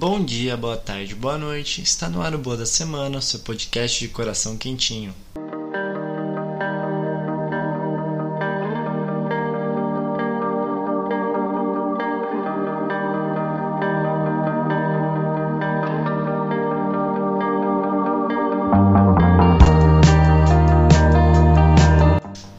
[0.00, 1.82] Bom dia, boa tarde, boa noite.
[1.82, 5.12] Está no ar o Boa da Semana, seu podcast de coração quentinho.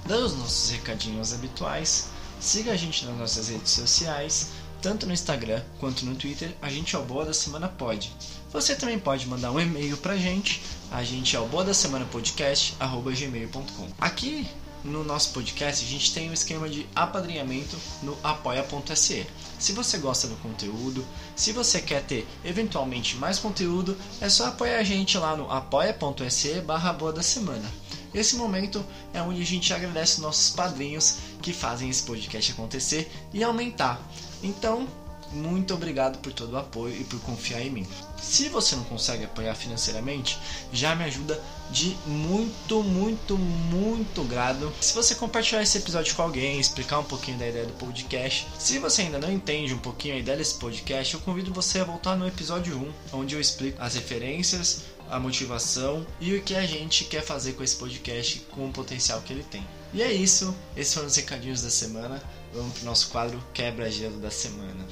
[0.06, 4.50] Dando os nossos recadinhos habituais, siga a gente nas nossas redes sociais,
[4.82, 8.12] tanto no Instagram quanto no Twitter, a gente é o Boa da Semana Pode.
[8.52, 10.62] Você também pode mandar um e-mail pra gente,
[10.92, 13.88] a gente é o Boa da Semana Podcast, arroba gmail.com.
[14.00, 14.48] Aqui
[14.84, 19.28] no nosso podcast a gente tem um esquema de apadrinhamento no apoia.se.
[19.60, 21.06] Se você gosta do conteúdo,
[21.36, 26.62] se você quer ter eventualmente mais conteúdo, é só apoiar a gente lá no apoia.se
[26.62, 27.70] barra Boa da Semana.
[28.14, 33.44] Esse momento é onde a gente agradece nossos padrinhos que fazem esse podcast acontecer e
[33.44, 34.02] aumentar.
[34.42, 34.88] Então,
[35.32, 37.88] muito obrigado por todo o apoio e por confiar em mim.
[38.20, 40.38] Se você não consegue apoiar financeiramente,
[40.74, 44.74] já me ajuda de muito, muito, muito grado.
[44.82, 48.48] Se você compartilhar esse episódio com alguém, explicar um pouquinho da ideia do podcast.
[48.58, 51.84] Se você ainda não entende um pouquinho a ideia desse podcast, eu convido você a
[51.84, 52.76] voltar no episódio
[53.14, 57.54] 1, onde eu explico as referências, a motivação e o que a gente quer fazer
[57.54, 59.66] com esse podcast com o potencial que ele tem.
[59.94, 62.22] E é isso, esses foram os recadinhos da semana.
[62.54, 64.86] Vamos pro nosso quadro Quebra-Gelo da Semana.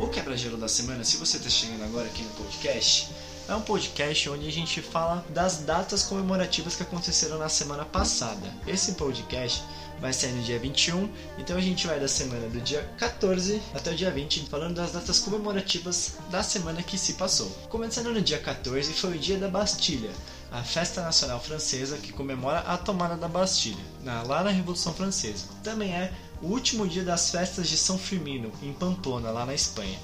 [0.00, 3.08] O Quebra-Gelo da Semana, se você está chegando agora aqui no podcast,
[3.48, 8.54] é um podcast onde a gente fala das datas comemorativas que aconteceram na semana passada.
[8.66, 9.62] Esse podcast
[10.00, 13.90] vai sair no dia 21, então a gente vai da semana do dia 14 até
[13.90, 17.48] o dia 20, falando das datas comemorativas da semana que se passou.
[17.68, 20.10] Começando no dia 14 foi o dia da Bastilha,
[20.52, 23.82] a festa nacional francesa que comemora a tomada da Bastilha,
[24.26, 25.46] lá na Revolução Francesa.
[25.62, 29.98] Também é o último dia das festas de São Firmino, em Pamplona, lá na Espanha.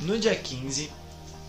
[0.00, 0.90] No dia 15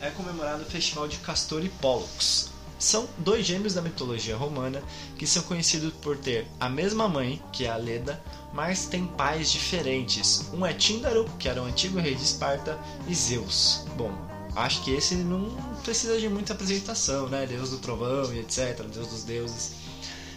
[0.02, 2.55] é comemorado o festival de Castor e Pollux.
[2.78, 4.84] São dois gêmeos da mitologia romana
[5.18, 8.22] que são conhecidos por ter a mesma mãe, que é a Leda,
[8.54, 10.50] mas têm pais diferentes.
[10.54, 12.78] Um é Tíndaro, que era o antigo rei de Esparta,
[13.08, 13.86] e Zeus.
[13.98, 14.12] Bom,
[14.56, 15.50] acho que esse não
[15.84, 17.46] precisa de muita apresentação, né?
[17.46, 19.74] Deus do trovão e etc, Deus dos deuses.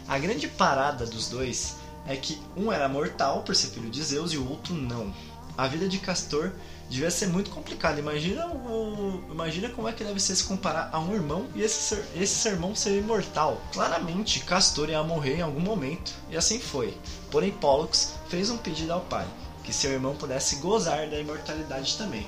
[0.06, 1.76] A grande parada dos dois
[2.06, 5.12] é que um era mortal por ser filho de Zeus e o outro não.
[5.58, 6.52] A vida de Castor
[6.88, 7.98] devia ser muito complicada.
[7.98, 11.96] Imagina, o, imagina como é que deve ser se comparar a um irmão e esse,
[11.96, 13.60] ser, esse irmão ser imortal.
[13.72, 16.96] Claramente, Castor ia morrer em algum momento, e assim foi.
[17.28, 19.26] Porém, Pollux fez um pedido ao pai,
[19.64, 22.24] que seu irmão pudesse gozar da imortalidade também.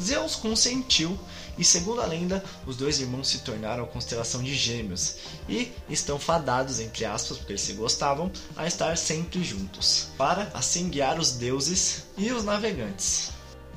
[0.00, 1.16] Zeus consentiu
[1.58, 5.16] e, segundo a lenda, os dois irmãos se tornaram a constelação de Gêmeos
[5.48, 10.88] e estão fadados, entre aspas, porque eles se gostavam, a estar sempre juntos para assim
[10.88, 13.30] guiar os deuses e os navegantes.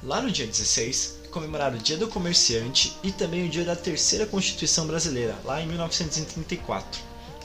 [0.04, 4.26] Lá no dia 16, comemoraram o Dia do Comerciante e também o dia da Terceira
[4.26, 7.02] Constituição Brasileira, lá em 1934.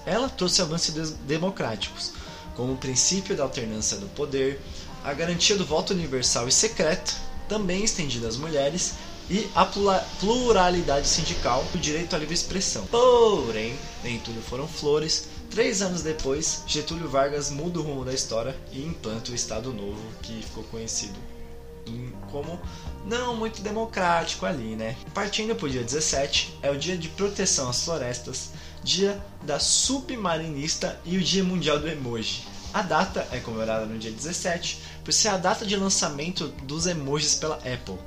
[0.06, 2.12] Ela trouxe avanços democráticos,
[2.54, 4.60] como o princípio da alternância do poder,
[5.02, 7.16] a garantia do voto universal e secreto,
[7.48, 8.94] também estendido às mulheres,
[9.30, 12.84] e a pluralidade sindical, o direito à livre expressão.
[12.86, 15.28] Porém, nem tudo foram flores.
[15.48, 20.02] Três anos depois, Getúlio Vargas muda o rumo da história e implanta o Estado Novo,
[20.22, 21.18] que ficou conhecido
[22.30, 22.60] como
[23.04, 24.96] não muito democrático ali, né?
[25.12, 28.50] Partindo para o dia 17, é o dia de proteção às florestas,
[28.82, 32.47] dia da submarinista e o dia mundial do emoji.
[32.72, 37.34] A data é comemorada no dia 17 por ser a data de lançamento dos emojis
[37.34, 37.98] pela Apple.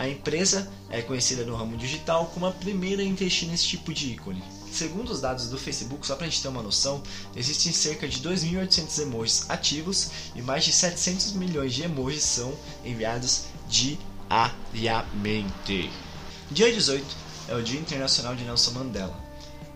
[0.00, 4.12] A empresa é conhecida no ramo digital como a primeira a investir nesse tipo de
[4.12, 4.42] ícone.
[4.72, 7.02] Segundo os dados do Facebook, só para a gente ter uma noção,
[7.36, 13.42] existem cerca de 2.800 emojis ativos e mais de 700 milhões de emojis são enviados
[14.72, 15.90] diariamente.
[16.50, 17.04] Dia 18
[17.48, 19.22] é o Dia Internacional de Nelson Mandela.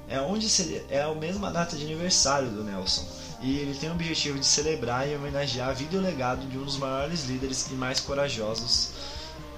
[0.09, 0.49] É onde
[0.89, 3.07] é a mesma data de aniversário do Nelson
[3.43, 6.57] e ele tem o objetivo de celebrar e homenagear a vida e o legado de
[6.57, 8.89] um dos maiores líderes e mais corajosos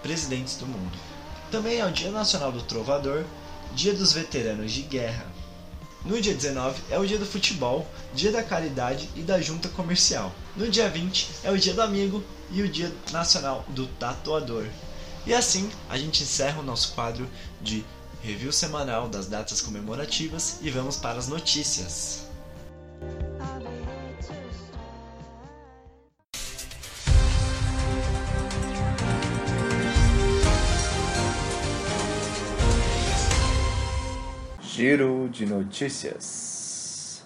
[0.06, 0.96] presidentes do mundo.
[1.50, 3.24] Também é o Dia Nacional do Trovador,
[3.74, 5.26] Dia dos Veteranos de Guerra.
[6.04, 10.32] No dia 19 é o dia do futebol, dia da caridade e da junta comercial.
[10.54, 12.22] No dia 20 é o dia do amigo
[12.52, 14.66] e o dia nacional do tatuador.
[15.26, 17.28] E assim a gente encerra o nosso quadro
[17.60, 17.84] de
[18.22, 22.26] review semanal das datas comemorativas e vamos para as notícias.
[34.76, 37.24] Giro de notícias.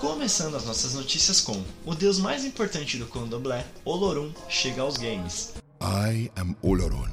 [0.00, 5.54] Começando as nossas notícias com o deus mais importante do candomblé, Olorun, chega aos games.
[5.82, 7.10] I am Olorun,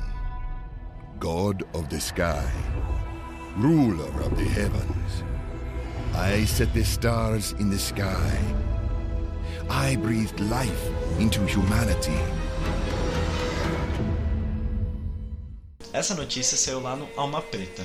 [1.19, 2.45] God of the Sky,
[3.57, 5.32] Ruler of the Heavens.
[6.15, 8.38] I set the stars in the sky.
[9.68, 12.15] I breathed life into humanity.
[15.92, 17.83] Essa notícia saiu lá no Alma Preta.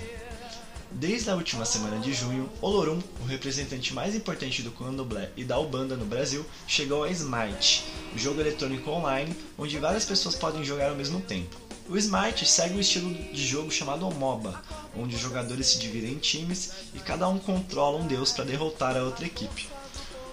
[0.92, 5.58] Desde a última semana de junho, Olorum, o representante mais importante do candomblé e da
[5.58, 7.84] Ubanda no Brasil, chegou a Smite,
[8.14, 11.67] o jogo eletrônico online onde várias pessoas podem jogar ao mesmo tempo.
[11.88, 14.62] O Smite segue um estilo de jogo chamado MOBA,
[14.94, 18.94] onde os jogadores se dividem em times e cada um controla um deus para derrotar
[18.94, 19.70] a outra equipe.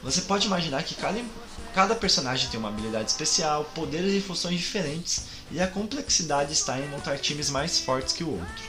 [0.04, 1.24] Você pode imaginar que cada,
[1.74, 6.90] cada personagem tem uma habilidade especial, poderes e funções diferentes, e a complexidade está em
[6.90, 8.64] montar times mais fortes que o outro.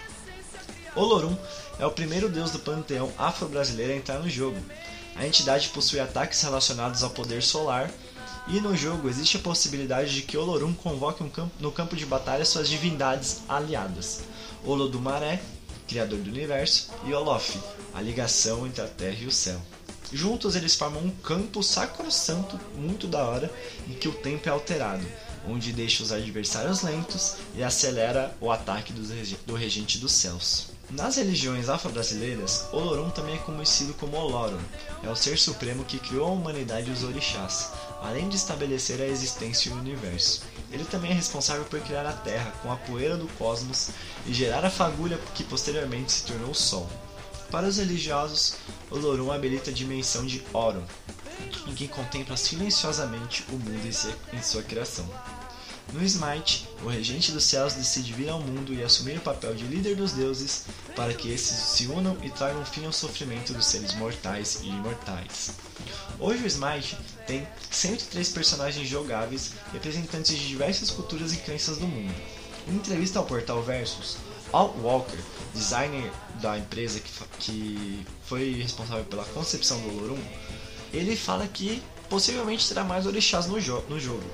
[0.94, 1.36] Olorum
[1.80, 4.58] é o primeiro deus do panteão afro-brasileiro a entrar no jogo.
[5.16, 7.90] A entidade possui ataques relacionados ao poder solar,
[8.48, 12.06] e no jogo existe a possibilidade de que Olorum convoque um campo, no campo de
[12.06, 14.20] batalha suas divindades aliadas:
[14.64, 15.42] Olodumaré,
[15.88, 17.58] criador do universo, e Olof,
[17.94, 19.60] a ligação entre a terra e o céu.
[20.12, 23.52] Juntos eles formam um campo sacrosanto muito da hora
[23.88, 25.04] em que o tempo é alterado,
[25.48, 30.76] onde deixa os adversários lentos e acelera o ataque do regente dos céus.
[30.88, 34.60] Nas religiões afro-brasileiras, Olorum também é conhecido como Olorum.
[35.02, 37.72] É o ser supremo que criou a humanidade e os orixás,
[38.02, 40.42] além de estabelecer a existência e o universo.
[40.70, 43.90] Ele também é responsável por criar a Terra com a poeira do cosmos
[44.26, 46.88] e gerar a fagulha que posteriormente se tornou o Sol.
[47.50, 48.56] Para os religiosos,
[48.90, 50.84] Olorum habilita a dimensão de Orum,
[51.66, 55.08] em que contempla silenciosamente o mundo em sua criação.
[55.92, 59.64] No Smite, o regente dos céus decide vir ao mundo e assumir o papel de
[59.64, 60.64] líder dos deuses
[60.96, 65.52] para que esses se unam e tragam fim ao sofrimento dos seres mortais e imortais.
[66.18, 72.14] Hoje o Smite tem 103 personagens jogáveis representantes de diversas culturas e crenças do mundo.
[72.66, 74.16] Em entrevista ao portal Versus,
[74.52, 75.18] Al Walker,
[75.54, 76.10] designer
[76.40, 80.22] da empresa que, que foi responsável pela concepção do Olorum,
[80.92, 84.24] ele fala que possivelmente terá mais orixás no, jo no jogo,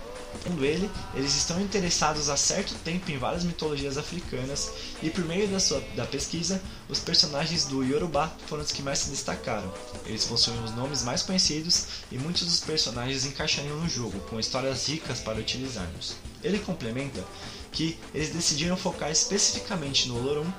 [0.42, 4.70] Segundo ele, eles estão interessados há certo tempo em várias mitologias africanas
[5.02, 9.00] e por meio da, sua, da pesquisa, os personagens do Yorubá foram os que mais
[9.00, 9.72] se destacaram.
[10.06, 14.86] Eles possuem os nomes mais conhecidos e muitos dos personagens encaixariam no jogo, com histórias
[14.88, 16.16] ricas para utilizarmos.
[16.42, 17.22] Ele complementa
[17.70, 20.50] que eles decidiram focar especificamente no Olorum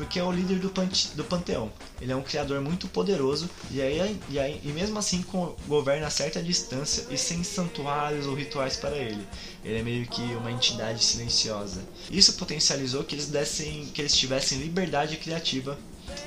[0.00, 1.70] porque é o líder do, do panteão.
[2.00, 5.22] Ele é um criador muito poderoso e, aí, e, aí, e mesmo assim
[5.68, 9.22] governa a certa distância e sem santuários ou rituais para ele.
[9.62, 11.82] Ele é meio que uma entidade silenciosa.
[12.10, 15.78] Isso potencializou que eles, dessem, que eles tivessem liberdade criativa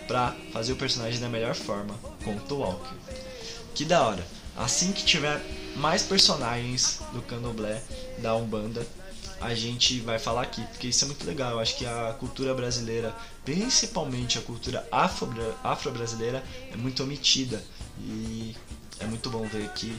[0.07, 2.95] para fazer o personagem da melhor forma, conta o Walker.
[3.73, 4.23] Que da hora!
[4.55, 5.41] Assim que tiver
[5.75, 7.81] mais personagens do Candomblé,
[8.19, 8.85] da Umbanda,
[9.43, 11.51] a gente vai falar aqui, porque isso é muito legal.
[11.51, 13.13] Eu acho que a cultura brasileira,
[13.43, 14.87] principalmente a cultura
[15.63, 17.63] afro-brasileira, é muito omitida.
[17.99, 18.55] E
[18.99, 19.95] é muito bom ver que.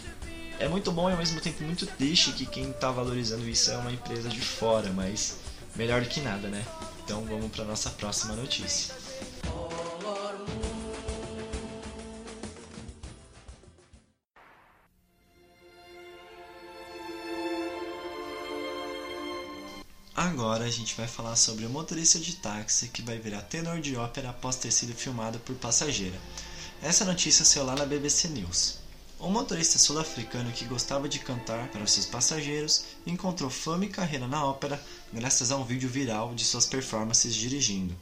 [0.59, 3.77] É muito bom e ao mesmo tempo muito triste que quem está valorizando isso é
[3.77, 5.39] uma empresa de fora, mas
[5.75, 6.65] melhor do que nada, né?
[7.05, 8.95] Então vamos para nossa próxima notícia.
[20.35, 23.95] Agora a gente vai falar sobre o motorista de táxi que vai virar tenor de
[23.95, 26.19] ópera após ter sido filmado por passageira.
[26.83, 28.81] Essa notícia saiu lá na BBC News.
[29.21, 34.45] Um motorista sul-africano que gostava de cantar para seus passageiros encontrou fama e carreira na
[34.45, 37.95] ópera graças a um vídeo viral de suas performances dirigindo.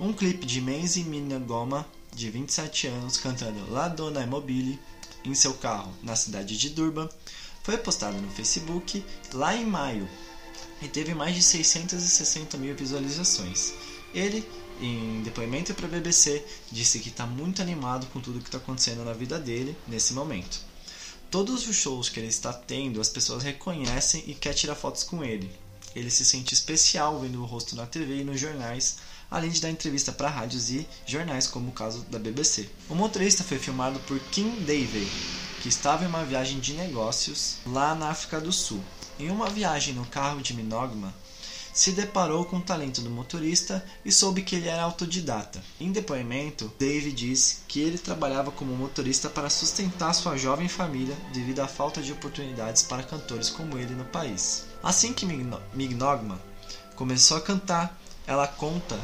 [0.00, 4.80] Um clipe de Menzi Minagoma, de 27 anos, cantando La Donna Mobile
[5.26, 7.06] em seu carro na cidade de Durban,
[7.62, 10.08] foi postado no Facebook lá em maio
[10.82, 13.72] e teve mais de 660 mil visualizações.
[14.14, 14.46] Ele,
[14.80, 19.04] em depoimento para a BBC, disse que está muito animado com tudo que está acontecendo
[19.04, 20.60] na vida dele nesse momento.
[21.30, 25.22] Todos os shows que ele está tendo, as pessoas reconhecem e querem tirar fotos com
[25.22, 25.50] ele.
[25.94, 28.98] Ele se sente especial vendo o rosto na TV e nos jornais,
[29.30, 32.68] além de dar entrevista para rádios e jornais, como o caso da BBC.
[32.88, 35.08] O motorista foi filmado por Kim Davey,
[35.62, 38.82] que estava em uma viagem de negócios lá na África do Sul.
[39.20, 41.12] Em uma viagem no carro de Minogma,
[41.74, 45.62] se deparou com o talento do motorista e soube que ele era autodidata.
[45.78, 51.60] Em depoimento, Dave diz que ele trabalhava como motorista para sustentar sua jovem família devido
[51.60, 54.64] à falta de oportunidades para cantores como ele no país.
[54.82, 56.40] Assim que Mignogma
[56.96, 58.98] começou a cantar, ela conta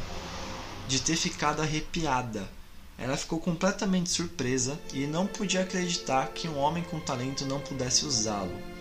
[0.87, 2.49] de ter ficado arrepiada
[2.97, 8.03] Ela ficou completamente surpresa e não podia acreditar que um homem com talento não pudesse
[8.03, 8.76] usá-lo.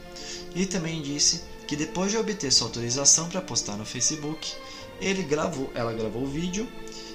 [0.57, 4.55] E também disse que depois de obter sua autorização para postar no Facebook,
[4.99, 6.67] ele gravou, ela gravou o vídeo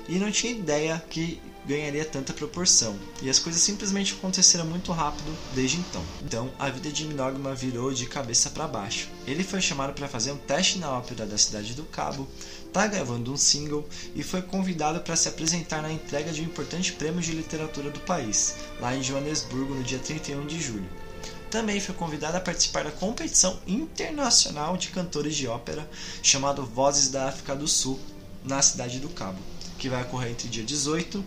[0.07, 2.95] e não tinha ideia que ganharia tanta proporção.
[3.19, 6.03] E as coisas simplesmente aconteceram muito rápido desde então.
[6.24, 9.10] Então, a vida de Minogma virou de cabeça para baixo.
[9.25, 12.27] Ele foi chamado para fazer um teste na ópera da cidade do Cabo,
[12.67, 16.93] está gravando um single e foi convidado para se apresentar na entrega de um importante
[16.93, 21.00] prêmio de literatura do país, lá em Joanesburgo, no dia 31 de julho.
[21.51, 25.88] Também foi convidado a participar da competição internacional de cantores de ópera
[26.24, 28.00] chamado Vozes da África do Sul,
[28.43, 29.39] na cidade do Cabo,
[29.77, 31.24] que vai ocorrer entre dia 18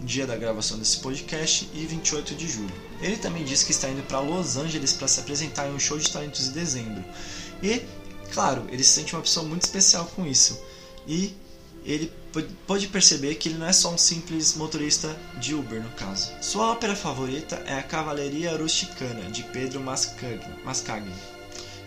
[0.00, 2.74] dia da gravação desse podcast, e 28 de julho.
[3.00, 5.98] Ele também disse que está indo para Los Angeles para se apresentar em um show
[5.98, 7.04] de talentos em dezembro.
[7.62, 7.82] E,
[8.32, 10.60] claro, ele se sente uma pessoa muito especial com isso.
[11.06, 11.34] E
[11.86, 12.12] ele
[12.66, 16.32] pode perceber que ele não é só um simples motorista de Uber, no caso.
[16.42, 21.14] Sua ópera favorita é a Cavalaria Rusticana, de Pedro Mascagni.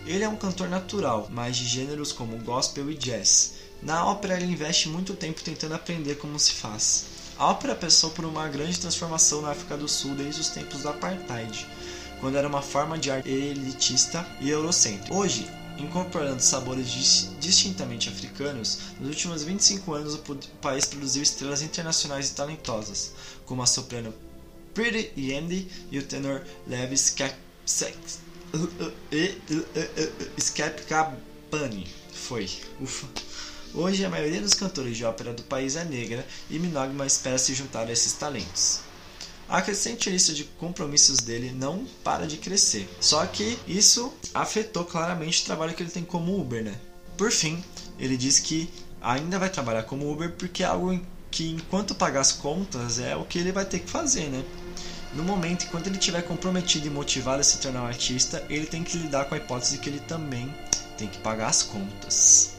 [0.07, 3.55] Ele é um cantor natural, mas de gêneros como gospel e jazz.
[3.83, 7.05] Na ópera, ele investe muito tempo tentando aprender como se faz.
[7.37, 10.89] A ópera passou por uma grande transformação na África do Sul desde os tempos do
[10.89, 11.67] apartheid,
[12.21, 15.13] quando era uma forma de arte elitista e eurocêntrica.
[15.13, 16.87] Hoje, incorporando sabores
[17.39, 20.19] distintamente africanos, nos últimos 25 anos o
[20.61, 23.13] país produziu estrelas internacionais e talentosas,
[23.45, 24.13] como a soprano
[24.73, 26.95] Pretty Yendi e o tenor Levi
[30.37, 31.87] Skepkabani.
[32.13, 32.49] Foi.
[32.79, 33.07] Ufa.
[33.73, 37.53] Hoje, a maioria dos cantores de ópera do país é negra e Minogma espera se
[37.53, 38.88] juntar a esses talentos.
[39.49, 42.87] A crescente lista de compromissos dele não para de crescer.
[43.01, 46.75] Só que isso afetou claramente o trabalho que ele tem como Uber, né?
[47.17, 47.63] Por fim,
[47.97, 48.69] ele diz que
[49.01, 51.01] ainda vai trabalhar como Uber porque é algo
[51.31, 54.45] que enquanto pagar as contas é o que ele vai ter que fazer, né?
[55.15, 58.83] No momento, enquanto ele estiver comprometido e motivado a se tornar um artista, ele tem
[58.83, 60.53] que lidar com a hipótese que ele também
[60.95, 62.58] tem que pagar as contas.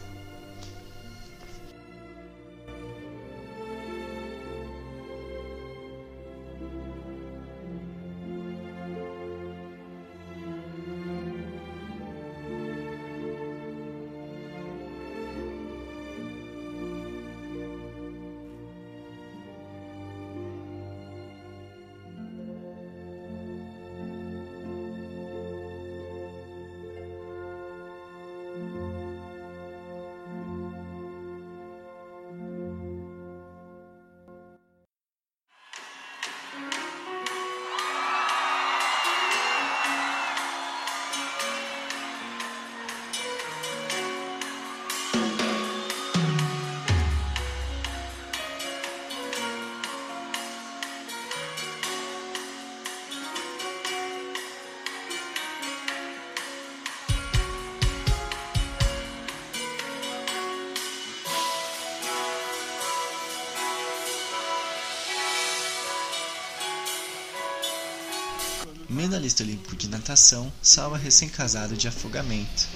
[69.30, 72.68] Medalhista olímpico de natação salva recém-casado de afogamento.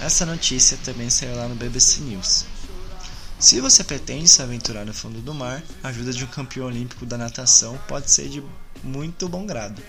[0.00, 2.44] Essa notícia também saiu lá no BBC News.
[3.38, 7.06] Se você pretende se aventurar no fundo do mar, a ajuda de um campeão olímpico
[7.06, 8.42] da natação pode ser de
[8.82, 9.82] muito bom grado.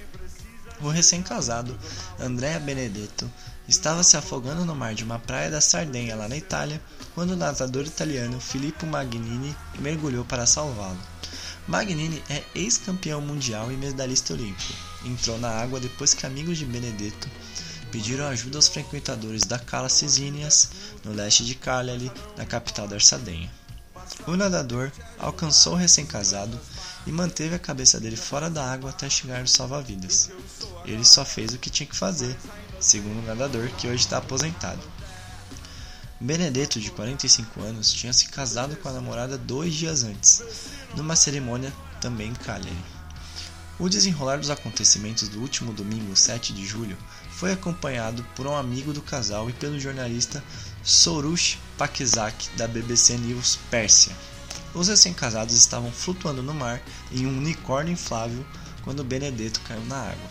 [0.82, 1.77] O recém-casado
[2.20, 3.29] Andrea Benedetto
[3.68, 6.82] estava se afogando no mar de uma praia da Sardenha, lá na Itália,
[7.13, 11.00] quando o nadador italiano Filippo Magnini mergulhou para salvá-lo.
[11.69, 14.73] Magnini é ex-campeão mundial e medalhista olímpico.
[15.05, 17.29] Entrou na água depois que amigos de Benedetto
[17.91, 20.71] pediram ajuda aos frequentadores da Cala Cisínias,
[21.05, 23.51] no leste de Cagliari, na capital da Sardenha.
[24.25, 26.59] O nadador alcançou o recém-casado
[27.05, 30.31] e manteve a cabeça dele fora da água até chegar no salva-vidas.
[30.85, 32.35] Ele só fez o que tinha que fazer,
[32.79, 34.81] segundo o nadador que hoje está aposentado.
[36.19, 40.41] Benedetto, de 45 anos, tinha se casado com a namorada dois dias antes,
[40.96, 42.77] numa cerimônia também em Cagliari.
[43.79, 46.98] O desenrolar dos acontecimentos do último domingo, 7 de julho,
[47.31, 50.43] foi acompanhado por um amigo do casal e pelo jornalista
[50.84, 54.13] Sorush Pakizak da BBC News Pérsia.
[54.74, 56.81] Os recém-casados estavam flutuando no mar
[57.12, 58.46] em um unicórnio inflável
[58.84, 60.29] quando Benedetto caiu na água.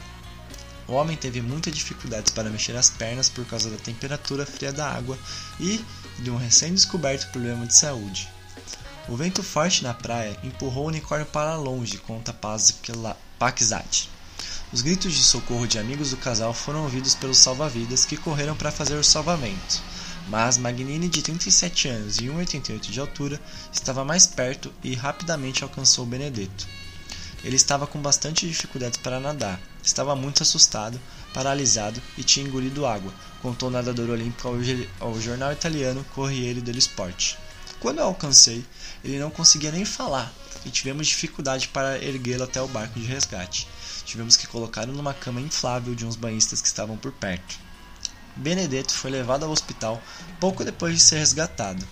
[0.86, 4.90] O homem teve muitas dificuldades para mexer as pernas por causa da temperatura fria da
[4.90, 5.18] água
[5.58, 5.84] e
[6.18, 8.28] de um recém-descoberto problema de saúde.
[9.08, 12.30] O vento forte na praia empurrou o unicórnio para longe, conta
[13.38, 14.10] Pakzat.
[14.70, 18.70] Os gritos de socorro de amigos do casal foram ouvidos pelos salva-vidas que correram para
[18.70, 19.82] fazer o salvamento.
[20.28, 23.40] Mas Magnini, de 37 anos e 1,88 de altura,
[23.72, 26.68] estava mais perto e rapidamente alcançou Benedetto.
[27.42, 31.00] Ele estava com bastante dificuldades para nadar, estava muito assustado,
[31.32, 34.48] paralisado e tinha engolido água, contou o nadador olímpico
[35.00, 37.36] ao, jornal italiano Corriere dello Sport.
[37.80, 38.64] Quando eu alcancei,
[39.04, 40.32] ele não conseguia nem falar
[40.64, 43.68] e tivemos dificuldade para erguê-lo até o barco de resgate.
[44.04, 47.58] Tivemos que colocá-lo numa cama inflável de uns banhistas que estavam por perto.
[48.36, 50.02] Benedetto foi levado ao hospital
[50.38, 51.86] pouco depois de ser resgatado.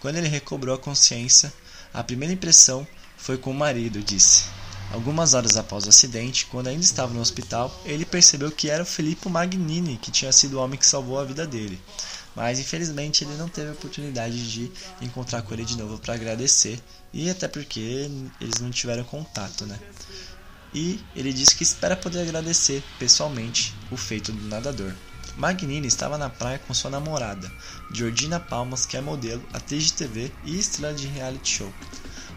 [0.00, 1.52] Quando ele recobrou a consciência,
[1.92, 2.86] a primeira impressão
[3.16, 4.44] foi com o marido, disse.
[4.92, 8.86] Algumas horas após o acidente, quando ainda estava no hospital, ele percebeu que era o
[8.86, 11.78] Filippo Magnini que tinha sido o homem que salvou a vida dele.
[12.38, 14.70] Mas infelizmente ele não teve a oportunidade de
[15.02, 16.80] encontrar com ele de novo para agradecer,
[17.12, 17.80] e até porque
[18.40, 19.76] eles não tiveram contato, né?
[20.72, 24.94] E ele disse que espera poder agradecer pessoalmente o feito do nadador.
[25.36, 27.50] Magnini estava na praia com sua namorada,
[27.92, 31.74] Georgina Palmas, que é modelo, atriz de TV e estrela de reality show.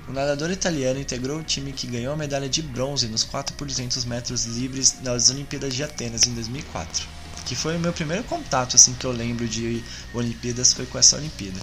[0.08, 3.67] O nadador italiano integrou o time que ganhou a medalha de bronze nos 4 por
[3.67, 8.75] 200 metros livres nas Olimpíadas de Atenas em 2004, que foi o meu primeiro contato
[8.75, 9.83] assim que eu lembro de
[10.13, 11.60] Olimpíadas foi com essa Olimpíada.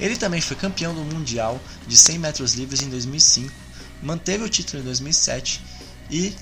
[0.00, 3.52] Ele também foi campeão do mundial de 100 metros livres em 2005,
[4.02, 5.62] manteve o título em 2007
[6.10, 6.34] e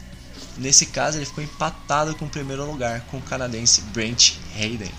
[0.57, 4.91] nesse caso ele ficou empatado com o primeiro lugar com o canadense Brent Hayden.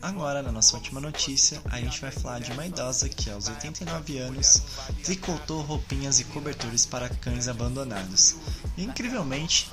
[0.00, 4.18] Agora, na nossa última notícia, a gente vai falar de uma idosa que, aos 89
[4.18, 4.62] anos,
[5.02, 8.36] tricotou roupinhas e cobertores para cães abandonados.
[8.76, 9.70] E, incrivelmente,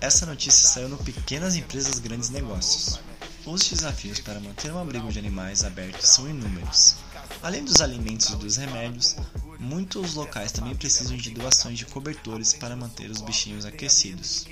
[0.00, 3.00] essa notícia saiu no Pequenas Empresas Grandes Negócios.
[3.46, 6.96] Os desafios para manter um abrigo de animais aberto são inúmeros.
[7.42, 9.16] Além dos alimentos e dos remédios,
[9.58, 14.46] muitos locais também precisam de doações de cobertores para manter os bichinhos aquecidos.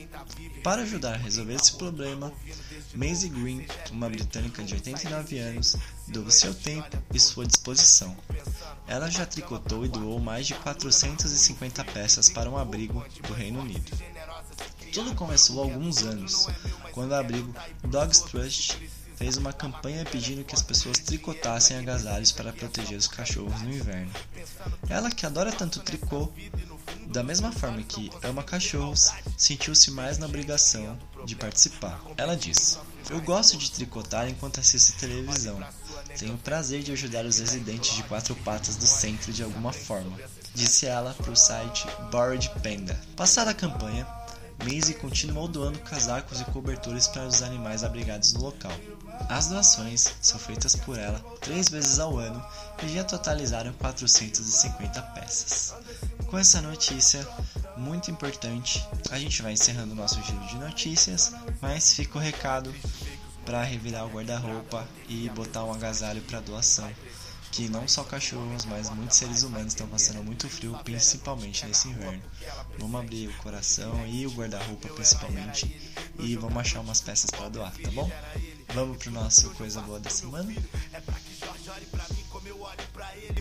[0.62, 2.32] Para ajudar a resolver esse problema,
[2.94, 5.76] Maisie Green, uma britânica de 89 anos,
[6.08, 8.14] doou seu tempo e sua disposição.
[8.86, 13.90] Ela já tricotou e doou mais de 450 peças para um abrigo do Reino Unido.
[14.92, 16.48] Tudo começou há alguns anos,
[16.92, 18.76] quando o abrigo Dogs Trust
[19.16, 24.10] fez uma campanha pedindo que as pessoas tricotassem agasalhos para proteger os cachorros no inverno.
[24.90, 26.30] Ela, que adora tanto tricô,
[27.06, 32.00] da mesma forma que ama cachorros, sentiu-se mais na obrigação de participar.
[32.16, 32.78] Ela disse:
[33.10, 35.60] Eu gosto de tricotar enquanto assisto televisão.
[36.18, 40.18] Tenho o prazer de ajudar os residentes de quatro patas do centro de alguma forma,
[40.54, 43.00] disse ela para o site Bored Panda.
[43.16, 44.06] Passada a campanha,
[44.64, 48.72] Maisie continuou doando casacos e cobertores para os animais abrigados no local.
[49.28, 52.44] As doações são feitas por ela três vezes ao ano
[52.82, 55.74] e já totalizaram 450 peças.
[56.26, 57.26] Com essa notícia
[57.76, 62.74] muito importante, a gente vai encerrando o nosso giro de notícias, mas fica o recado
[63.44, 66.90] para revirar o guarda-roupa e botar um agasalho para doação
[67.52, 72.22] que não só cachorros, mas muitos seres humanos estão passando muito frio, principalmente nesse inverno.
[72.78, 77.72] Vamos abrir o coração e o guarda-roupa principalmente e vamos achar umas peças para doar,
[77.76, 78.10] tá bom?
[78.74, 80.50] Vamos pro nosso coisa boa da semana.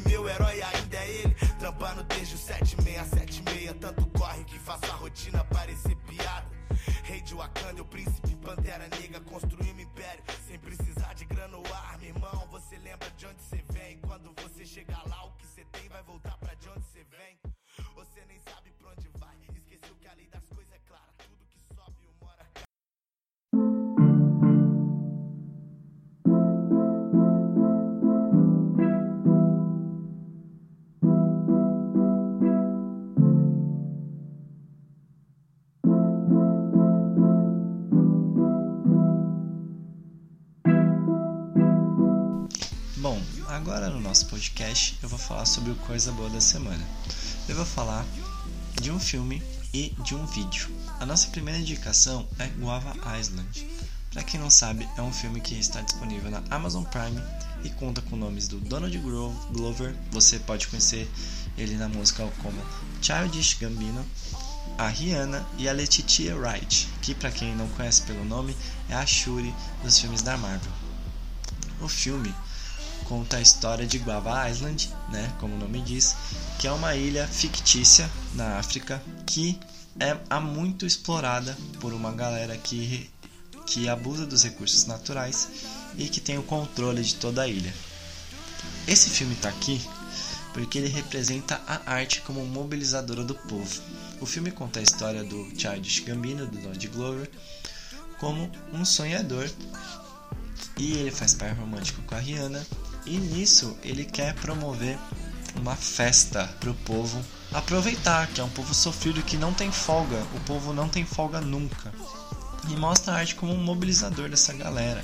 [0.06, 3.76] Meu herói ainda é ele, trampando desde o 7676.
[3.80, 4.11] Tanto
[5.12, 6.50] rotina parecer piada.
[7.04, 11.58] Rei de Wakanda, o príncipe Pantera Negra, construindo um império sem precisar de grana
[44.41, 46.84] podcast eu vou falar sobre o coisa boa da semana.
[47.47, 48.04] Eu vou falar
[48.82, 50.67] de um filme e de um vídeo.
[50.99, 53.67] A nossa primeira indicação é Guava Island.
[54.10, 57.21] Para quem não sabe, é um filme que está disponível na Amazon Prime
[57.63, 58.97] e conta com nomes do Donald
[59.54, 59.95] Glover.
[60.10, 61.08] Você pode conhecer
[61.56, 62.60] ele na música como
[62.99, 64.04] Childish Gambino,
[64.75, 68.58] a Rihanna e a Letitia Wright, que para quem não conhece pelo nome
[68.89, 70.71] é a Shuri dos filmes da Marvel.
[71.80, 72.34] O filme
[73.12, 76.15] conta a história de Guava Island, né, como o nome diz,
[76.58, 79.60] que é uma ilha fictícia na África que
[80.00, 83.12] é há muito explorada por uma galera que
[83.65, 85.50] que abusa dos recursos naturais
[85.97, 87.74] e que tem o controle de toda a ilha.
[88.88, 89.82] Esse filme está aqui
[90.54, 93.82] porque ele representa a arte como mobilizadora do povo.
[94.21, 97.30] O filme conta a história do Childish Gambino, do Donald Glover,
[98.19, 99.50] como um sonhador
[100.78, 102.65] e ele faz par romântico com a Rihanna
[103.06, 104.98] e nisso ele quer promover
[105.56, 110.22] uma festa para o povo aproveitar, que é um povo sofrido que não tem folga,
[110.36, 111.94] o povo não tem folga nunca.
[112.70, 115.04] E mostra a arte como um mobilizador dessa galera,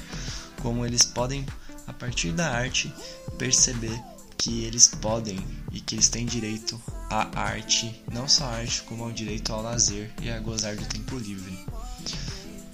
[0.61, 1.45] como eles podem,
[1.85, 2.93] a partir da arte,
[3.37, 3.99] perceber
[4.37, 5.39] que eles podem
[5.71, 6.79] e que eles têm direito
[7.09, 10.85] à arte, não só à arte, como ao direito ao lazer e a gozar do
[10.85, 11.65] tempo livre.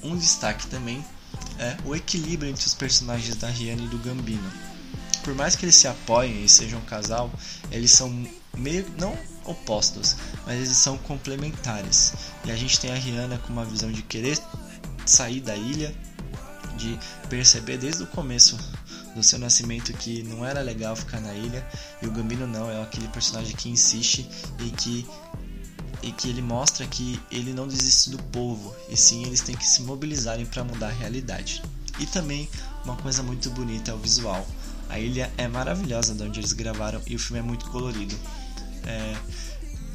[0.03, 1.03] Um destaque também
[1.57, 4.72] é o equilíbrio entre os personagens da Rihanna e do Gambino.
[5.23, 7.31] Por mais que eles se apoiem e sejam um casal,
[7.71, 8.09] eles são
[8.57, 12.13] meio não opostos, mas eles são complementares.
[12.45, 14.37] E a gente tem a Rihanna com uma visão de querer
[15.05, 15.93] sair da ilha,
[16.77, 18.57] de perceber desde o começo
[19.15, 21.65] do seu nascimento que não era legal ficar na ilha,
[22.01, 24.27] e o Gambino não, é aquele personagem que insiste
[24.59, 25.07] e que
[26.01, 29.65] e que ele mostra que ele não desiste do povo, e sim eles têm que
[29.65, 31.63] se mobilizarem para mudar a realidade.
[31.97, 32.49] E também
[32.83, 34.45] uma coisa muito bonita é o visual.
[34.93, 38.15] A ilha é maravilhosa de onde eles gravaram e o filme é muito colorido.
[38.85, 39.17] É,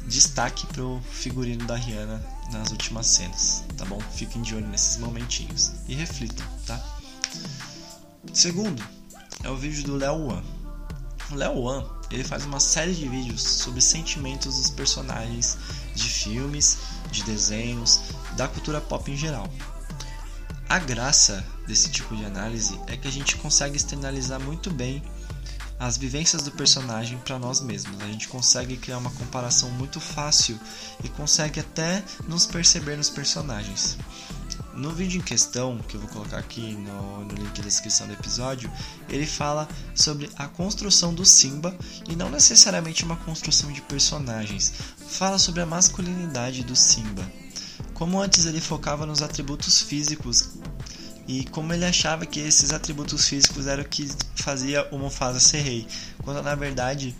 [0.09, 3.97] destaque pro figurino da Rihanna nas últimas cenas, tá bom?
[4.13, 6.77] Fiquem de olho nesses momentinhos e reflitam, tá?
[8.33, 8.83] Segundo,
[9.41, 10.43] é o vídeo do Léo Wan.
[11.31, 15.57] O Léo Wan, ele faz uma série de vídeos sobre sentimentos dos personagens
[15.95, 16.77] de filmes,
[17.09, 18.01] de desenhos,
[18.35, 19.49] da cultura pop em geral.
[20.67, 25.03] A graça desse tipo de análise é que a gente consegue externalizar muito bem
[25.79, 28.01] as vivências do personagem para nós mesmos.
[28.01, 30.59] A gente consegue criar uma comparação muito fácil
[31.03, 33.97] e consegue até nos perceber nos personagens.
[34.73, 38.13] No vídeo em questão, que eu vou colocar aqui no, no, link da descrição do
[38.13, 38.69] episódio,
[39.07, 41.77] ele fala sobre a construção do Simba
[42.09, 44.73] e não necessariamente uma construção de personagens.
[45.07, 47.29] Fala sobre a masculinidade do Simba.
[47.93, 50.58] Como antes ele focava nos atributos físicos
[51.29, 55.59] e como ele achava que esses atributos físicos eram o que fazia o Mufasa ser
[55.59, 55.87] rei,
[56.23, 57.15] quando na verdade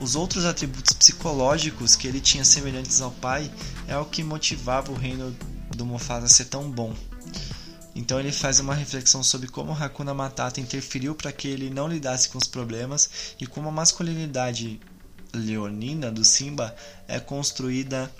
[0.00, 3.52] os outros atributos psicológicos que ele tinha semelhantes ao pai
[3.86, 5.36] é o que motivava o reino
[5.76, 6.96] do Mufasa ser tão bom.
[7.94, 12.30] Então ele faz uma reflexão sobre como Hakuna Matata interferiu para que ele não lidasse
[12.30, 14.80] com os problemas e como a masculinidade
[15.34, 16.74] leonina do Simba
[17.06, 18.10] é construída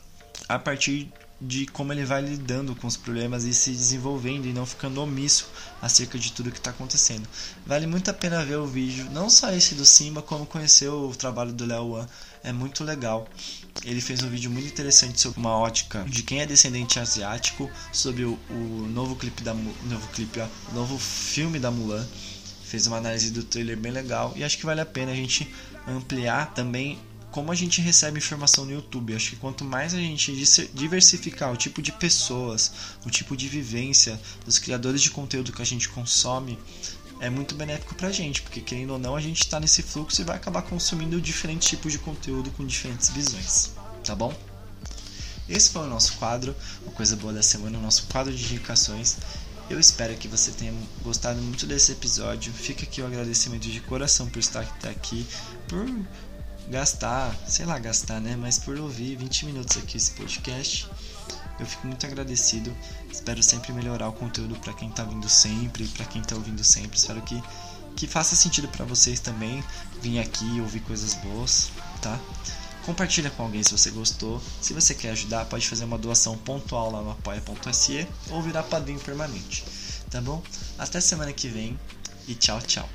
[0.46, 4.66] a partir de como ele vai lidando com os problemas e se desenvolvendo e não
[4.66, 5.48] ficando omisso
[5.80, 7.26] acerca de tudo que está acontecendo.
[7.66, 11.14] Vale muito a pena ver o vídeo, não só esse do Simba, como conhecer o
[11.14, 12.06] trabalho do Léo Wan,
[12.44, 13.26] é muito legal.
[13.84, 18.24] Ele fez um vídeo muito interessante sobre uma ótica de quem é descendente asiático, sobre
[18.24, 22.06] o, o novo clipe da novo clipe, ó, o novo filme da Mulan.
[22.64, 25.52] Fez uma análise do trailer bem legal e acho que vale a pena a gente
[25.88, 29.14] ampliar também como a gente recebe informação no YouTube.
[29.14, 30.32] Acho que quanto mais a gente
[30.74, 32.72] diversificar o tipo de pessoas,
[33.04, 36.58] o tipo de vivência dos criadores de conteúdo que a gente consome,
[37.20, 40.24] é muito benéfico pra gente, porque querendo ou não, a gente está nesse fluxo e
[40.24, 44.34] vai acabar consumindo diferentes tipos de conteúdo com diferentes visões, tá bom?
[45.46, 49.18] Esse foi o nosso quadro, uma coisa boa da semana, o nosso quadro de indicações.
[49.68, 52.52] Eu espero que você tenha gostado muito desse episódio.
[52.52, 55.26] Fica aqui o agradecimento de coração por estar aqui,
[55.68, 55.86] por
[56.70, 58.36] gastar, sei lá, gastar, né?
[58.36, 60.88] Mas por ouvir 20 minutos aqui esse podcast.
[61.58, 62.74] Eu fico muito agradecido.
[63.12, 66.96] Espero sempre melhorar o conteúdo para quem tá vindo sempre, para quem tá ouvindo sempre.
[66.96, 67.42] Espero que
[67.96, 69.62] que faça sentido para vocês também
[70.00, 72.18] vir aqui ouvir coisas boas, tá?
[72.86, 74.40] Compartilha com alguém se você gostou.
[74.60, 79.00] Se você quer ajudar, pode fazer uma doação pontual lá no apoia.se ou virar padrinho
[79.00, 79.64] permanente,
[80.10, 80.42] tá bom?
[80.78, 81.78] Até semana que vem
[82.26, 82.88] e tchau, tchau.